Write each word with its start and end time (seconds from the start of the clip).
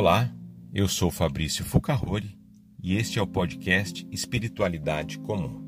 Olá, 0.00 0.32
eu 0.72 0.86
sou 0.86 1.10
Fabrício 1.10 1.64
Fucahori 1.64 2.38
e 2.80 2.94
este 2.94 3.18
é 3.18 3.22
o 3.22 3.26
podcast 3.26 4.06
Espiritualidade 4.12 5.18
Comum. 5.18 5.60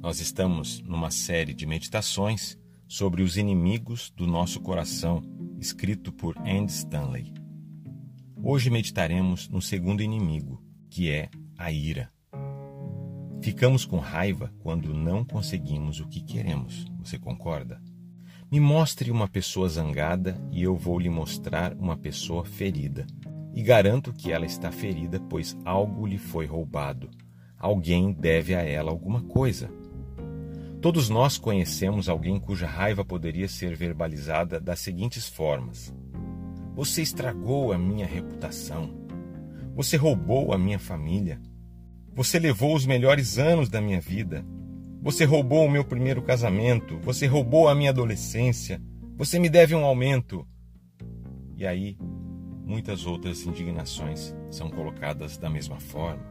Nós 0.00 0.20
estamos 0.20 0.80
numa 0.82 1.10
série 1.10 1.52
de 1.52 1.66
meditações 1.66 2.56
sobre 2.86 3.20
os 3.20 3.36
inimigos 3.36 4.10
do 4.10 4.28
nosso 4.28 4.60
coração, 4.60 5.24
escrito 5.58 6.12
por 6.12 6.38
Andy 6.38 6.70
Stanley. 6.70 7.34
Hoje 8.40 8.70
meditaremos 8.70 9.48
no 9.48 9.60
segundo 9.60 10.04
inimigo, 10.04 10.62
que 10.88 11.10
é 11.10 11.28
a 11.58 11.72
ira. 11.72 12.12
Ficamos 13.42 13.84
com 13.84 13.98
raiva 13.98 14.54
quando 14.60 14.94
não 14.94 15.24
conseguimos 15.24 15.98
o 15.98 16.06
que 16.06 16.22
queremos, 16.22 16.84
você 17.00 17.18
concorda? 17.18 17.82
Me 18.52 18.60
mostre 18.60 19.10
uma 19.10 19.26
pessoa 19.26 19.68
zangada 19.68 20.40
e 20.52 20.62
eu 20.62 20.76
vou 20.76 20.96
lhe 20.96 21.10
mostrar 21.10 21.74
uma 21.74 21.96
pessoa 21.96 22.44
ferida 22.44 23.04
e 23.58 23.62
garanto 23.64 24.12
que 24.12 24.30
ela 24.30 24.46
está 24.46 24.70
ferida, 24.70 25.18
pois 25.28 25.58
algo 25.64 26.06
lhe 26.06 26.16
foi 26.16 26.46
roubado. 26.46 27.10
Alguém 27.58 28.12
deve 28.12 28.54
a 28.54 28.62
ela 28.62 28.92
alguma 28.92 29.20
coisa. 29.22 29.68
Todos 30.80 31.08
nós 31.08 31.38
conhecemos 31.38 32.08
alguém 32.08 32.38
cuja 32.38 32.68
raiva 32.68 33.04
poderia 33.04 33.48
ser 33.48 33.74
verbalizada 33.74 34.60
das 34.60 34.78
seguintes 34.78 35.28
formas: 35.28 35.92
Você 36.76 37.02
estragou 37.02 37.72
a 37.72 37.78
minha 37.78 38.06
reputação. 38.06 38.94
Você 39.74 39.96
roubou 39.96 40.52
a 40.52 40.56
minha 40.56 40.78
família. 40.78 41.40
Você 42.14 42.38
levou 42.38 42.76
os 42.76 42.86
melhores 42.86 43.38
anos 43.40 43.68
da 43.68 43.80
minha 43.80 44.00
vida. 44.00 44.46
Você 45.02 45.24
roubou 45.24 45.66
o 45.66 45.70
meu 45.70 45.84
primeiro 45.84 46.22
casamento. 46.22 46.96
Você 47.00 47.26
roubou 47.26 47.68
a 47.68 47.74
minha 47.74 47.90
adolescência. 47.90 48.80
Você 49.16 49.36
me 49.36 49.50
deve 49.50 49.74
um 49.74 49.84
aumento. 49.84 50.46
E 51.56 51.66
aí 51.66 51.98
muitas 52.68 53.06
outras 53.06 53.46
indignações 53.46 54.36
são 54.50 54.68
colocadas 54.68 55.38
da 55.38 55.48
mesma 55.48 55.80
forma. 55.80 56.22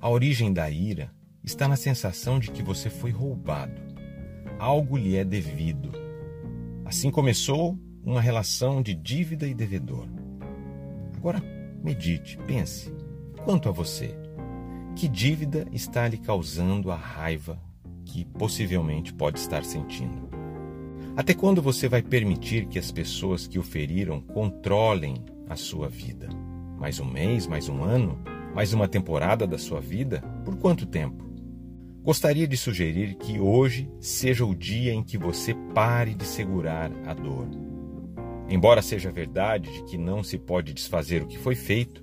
A 0.00 0.10
origem 0.10 0.52
da 0.52 0.68
ira 0.68 1.12
está 1.44 1.68
na 1.68 1.76
sensação 1.76 2.40
de 2.40 2.50
que 2.50 2.60
você 2.60 2.90
foi 2.90 3.12
roubado. 3.12 3.80
Algo 4.58 4.96
lhe 4.96 5.16
é 5.16 5.24
devido. 5.24 5.92
Assim 6.84 7.08
começou 7.08 7.78
uma 8.04 8.20
relação 8.20 8.82
de 8.82 8.94
dívida 8.94 9.46
e 9.46 9.54
devedor. 9.54 10.08
Agora 11.16 11.40
medite, 11.84 12.36
pense. 12.38 12.92
Quanto 13.44 13.68
a 13.68 13.72
você, 13.72 14.16
que 14.96 15.06
dívida 15.06 15.66
está 15.70 16.08
lhe 16.08 16.18
causando 16.18 16.90
a 16.90 16.96
raiva 16.96 17.62
que 18.04 18.24
possivelmente 18.24 19.14
pode 19.14 19.38
estar 19.38 19.64
sentindo? 19.64 20.31
Até 21.14 21.34
quando 21.34 21.60
você 21.60 21.88
vai 21.88 22.00
permitir 22.00 22.66
que 22.66 22.78
as 22.78 22.90
pessoas 22.90 23.46
que 23.46 23.58
o 23.58 23.62
feriram 23.62 24.18
controlem 24.18 25.22
a 25.46 25.56
sua 25.56 25.86
vida? 25.86 26.30
Mais 26.78 26.98
um 27.00 27.04
mês, 27.04 27.46
mais 27.46 27.68
um 27.68 27.84
ano, 27.84 28.18
mais 28.54 28.72
uma 28.72 28.88
temporada 28.88 29.46
da 29.46 29.58
sua 29.58 29.78
vida? 29.78 30.22
Por 30.42 30.56
quanto 30.56 30.86
tempo? 30.86 31.22
Gostaria 32.02 32.48
de 32.48 32.56
sugerir 32.56 33.16
que 33.16 33.38
hoje 33.38 33.90
seja 34.00 34.46
o 34.46 34.54
dia 34.54 34.94
em 34.94 35.02
que 35.02 35.18
você 35.18 35.54
pare 35.74 36.14
de 36.14 36.24
segurar 36.24 36.90
a 37.06 37.12
dor. 37.12 37.46
Embora 38.48 38.80
seja 38.80 39.12
verdade 39.12 39.70
de 39.70 39.84
que 39.84 39.98
não 39.98 40.22
se 40.22 40.38
pode 40.38 40.72
desfazer 40.72 41.22
o 41.22 41.26
que 41.26 41.38
foi 41.38 41.54
feito, 41.54 42.02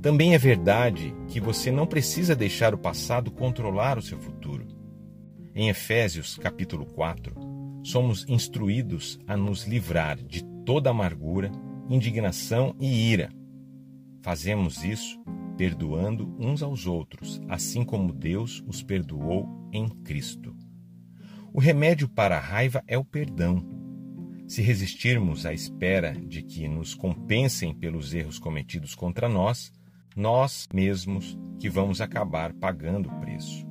também 0.00 0.34
é 0.34 0.38
verdade 0.38 1.14
que 1.28 1.38
você 1.40 1.70
não 1.70 1.86
precisa 1.86 2.34
deixar 2.34 2.72
o 2.72 2.78
passado 2.78 3.30
controlar 3.30 3.98
o 3.98 4.02
seu 4.02 4.18
futuro. 4.18 4.66
Em 5.54 5.68
Efésios 5.68 6.38
capítulo 6.38 6.86
4, 6.86 7.59
somos 7.82 8.28
instruídos 8.28 9.18
a 9.26 9.36
nos 9.36 9.66
livrar 9.66 10.16
de 10.16 10.44
toda 10.64 10.90
amargura, 10.90 11.50
indignação 11.88 12.74
e 12.80 13.10
ira. 13.10 13.32
Fazemos 14.22 14.84
isso 14.84 15.20
perdoando 15.56 16.34
uns 16.38 16.62
aos 16.62 16.86
outros, 16.86 17.40
assim 17.48 17.84
como 17.84 18.12
Deus 18.12 18.62
os 18.66 18.82
perdoou 18.82 19.68
em 19.72 19.88
Cristo. 19.88 20.56
O 21.52 21.60
remédio 21.60 22.08
para 22.08 22.36
a 22.36 22.40
raiva 22.40 22.82
é 22.86 22.96
o 22.96 23.04
perdão. 23.04 23.62
Se 24.46 24.62
resistirmos 24.62 25.44
à 25.44 25.52
espera 25.52 26.12
de 26.12 26.42
que 26.42 26.66
nos 26.66 26.94
compensem 26.94 27.74
pelos 27.74 28.14
erros 28.14 28.38
cometidos 28.38 28.94
contra 28.94 29.28
nós, 29.28 29.72
nós 30.16 30.68
mesmos 30.72 31.38
que 31.58 31.68
vamos 31.68 32.00
acabar 32.00 32.52
pagando 32.54 33.08
o 33.08 33.20
preço. 33.20 33.66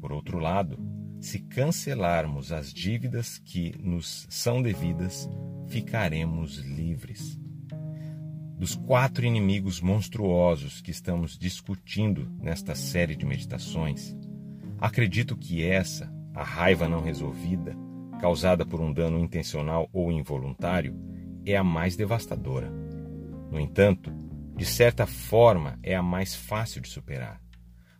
Por 0.00 0.12
outro 0.12 0.38
lado, 0.38 0.78
se 1.20 1.40
cancelarmos 1.40 2.52
as 2.52 2.72
dívidas 2.72 3.38
que 3.38 3.74
nos 3.78 4.26
são 4.30 4.62
devidas, 4.62 5.28
ficaremos 5.66 6.58
livres. 6.58 7.38
Dos 8.56 8.74
quatro 8.74 9.24
inimigos 9.24 9.80
monstruosos 9.80 10.80
que 10.80 10.90
estamos 10.90 11.38
discutindo 11.38 12.30
nesta 12.40 12.74
série 12.74 13.14
de 13.14 13.24
meditações, 13.24 14.16
acredito 14.80 15.36
que 15.36 15.64
essa, 15.64 16.12
a 16.34 16.42
raiva 16.42 16.88
não 16.88 17.00
resolvida, 17.00 17.76
causada 18.20 18.66
por 18.66 18.80
um 18.80 18.92
dano 18.92 19.18
intencional 19.18 19.88
ou 19.92 20.10
involuntário, 20.10 20.96
é 21.44 21.56
a 21.56 21.64
mais 21.64 21.96
devastadora. 21.96 22.70
No 23.50 23.58
entanto, 23.58 24.12
de 24.56 24.64
certa 24.64 25.06
forma, 25.06 25.78
é 25.82 25.94
a 25.94 26.02
mais 26.02 26.34
fácil 26.34 26.80
de 26.80 26.88
superar. 26.88 27.40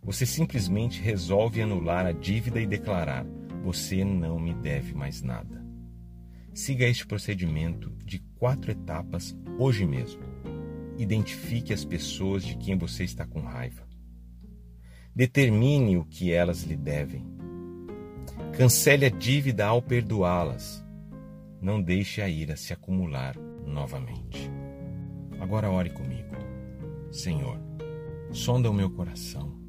Você 0.09 0.25
simplesmente 0.25 1.03
resolve 1.03 1.61
anular 1.61 2.07
a 2.07 2.13
dívida 2.13 2.59
e 2.59 2.67
declarar: 2.67 3.27
Você 3.63 4.03
não 4.03 4.41
me 4.41 4.55
deve 4.55 4.95
mais 4.95 5.21
nada. 5.21 5.63
Siga 6.55 6.87
este 6.87 7.07
procedimento 7.07 7.91
de 8.07 8.19
quatro 8.39 8.71
etapas 8.71 9.37
hoje 9.59 9.85
mesmo. 9.85 10.23
Identifique 10.97 11.75
as 11.75 11.85
pessoas 11.85 12.43
de 12.43 12.57
quem 12.57 12.79
você 12.79 13.05
está 13.05 13.27
com 13.27 13.41
raiva. 13.41 13.87
Determine 15.15 15.99
o 15.99 16.07
que 16.07 16.33
elas 16.33 16.63
lhe 16.63 16.77
devem. 16.77 17.27
Cancele 18.57 19.05
a 19.05 19.11
dívida 19.11 19.67
ao 19.67 19.83
perdoá-las. 19.83 20.83
Não 21.61 21.83
deixe 21.83 22.23
a 22.23 22.29
ira 22.31 22.57
se 22.57 22.73
acumular 22.73 23.37
novamente. 23.37 24.51
Agora 25.39 25.71
ore 25.71 25.91
comigo. 25.91 26.35
Senhor, 27.13 27.61
sonda 28.33 28.71
o 28.71 28.75
meu 28.75 28.89
coração 28.89 29.68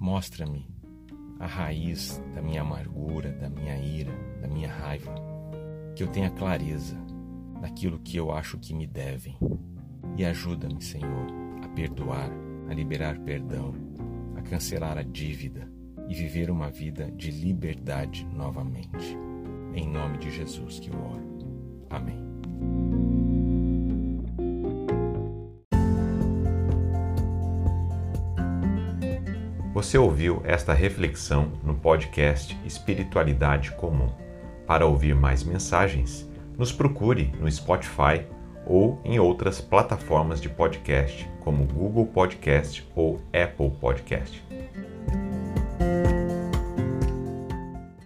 Mostra-me 0.00 0.66
a 1.38 1.46
raiz 1.46 2.22
da 2.34 2.40
minha 2.40 2.62
amargura, 2.62 3.30
da 3.32 3.50
minha 3.50 3.76
ira, 3.76 4.12
da 4.40 4.48
minha 4.48 4.72
raiva, 4.72 5.14
que 5.94 6.02
eu 6.02 6.08
tenha 6.08 6.30
clareza 6.30 6.96
daquilo 7.60 7.98
que 7.98 8.16
eu 8.16 8.32
acho 8.32 8.58
que 8.58 8.72
me 8.72 8.86
devem. 8.86 9.36
E 10.16 10.24
ajuda-me, 10.24 10.82
Senhor, 10.82 11.26
a 11.62 11.68
perdoar, 11.68 12.30
a 12.70 12.72
liberar 12.72 13.18
perdão, 13.20 13.74
a 14.36 14.40
cancelar 14.40 14.96
a 14.96 15.02
dívida 15.02 15.70
e 16.08 16.14
viver 16.14 16.50
uma 16.50 16.70
vida 16.70 17.10
de 17.12 17.30
liberdade 17.30 18.26
novamente. 18.32 19.18
Em 19.74 19.86
nome 19.86 20.16
de 20.16 20.30
Jesus 20.30 20.80
que 20.80 20.88
eu 20.88 20.98
oro. 20.98 21.28
Amém. 21.90 22.89
Você 29.80 29.96
ouviu 29.96 30.42
esta 30.44 30.74
reflexão 30.74 31.52
no 31.64 31.74
podcast 31.74 32.54
Espiritualidade 32.66 33.70
Comum. 33.72 34.10
Para 34.66 34.84
ouvir 34.84 35.14
mais 35.14 35.42
mensagens, 35.42 36.28
nos 36.58 36.70
procure 36.70 37.32
no 37.40 37.50
Spotify 37.50 38.26
ou 38.66 39.00
em 39.06 39.18
outras 39.18 39.58
plataformas 39.58 40.38
de 40.38 40.50
podcast, 40.50 41.26
como 41.40 41.64
Google 41.64 42.04
Podcast 42.04 42.86
ou 42.94 43.22
Apple 43.32 43.70
Podcast. 43.80 44.44